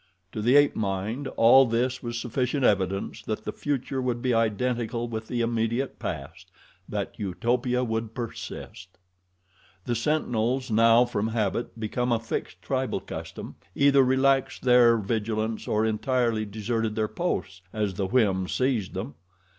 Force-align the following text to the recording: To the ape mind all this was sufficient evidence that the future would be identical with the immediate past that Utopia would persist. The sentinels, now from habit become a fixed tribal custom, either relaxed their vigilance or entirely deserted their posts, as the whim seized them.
To 0.31 0.41
the 0.41 0.55
ape 0.55 0.75
mind 0.75 1.27
all 1.37 1.67
this 1.67 2.01
was 2.01 2.19
sufficient 2.19 2.63
evidence 2.65 3.21
that 3.21 3.43
the 3.43 3.51
future 3.51 4.01
would 4.01 4.19
be 4.19 4.33
identical 4.33 5.07
with 5.07 5.27
the 5.27 5.41
immediate 5.41 5.99
past 5.99 6.49
that 6.89 7.19
Utopia 7.19 7.83
would 7.83 8.15
persist. 8.15 8.97
The 9.85 9.93
sentinels, 9.93 10.71
now 10.71 11.05
from 11.05 11.27
habit 11.27 11.79
become 11.79 12.11
a 12.11 12.17
fixed 12.19 12.63
tribal 12.63 12.99
custom, 13.01 13.57
either 13.75 14.01
relaxed 14.03 14.63
their 14.63 14.97
vigilance 14.97 15.67
or 15.67 15.85
entirely 15.85 16.45
deserted 16.45 16.95
their 16.95 17.07
posts, 17.07 17.61
as 17.71 17.93
the 17.93 18.07
whim 18.07 18.47
seized 18.47 18.95
them. 18.95 19.13